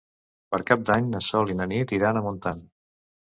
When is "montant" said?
2.29-2.65